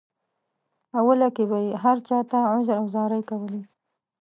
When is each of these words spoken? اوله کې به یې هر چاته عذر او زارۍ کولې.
اوله 0.99 1.27
کې 1.35 1.43
به 1.49 1.57
یې 1.65 1.73
هر 1.83 1.97
چاته 2.07 2.39
عذر 2.53 2.75
او 2.81 2.85
زارۍ 2.93 3.21
کولې. 3.29 3.61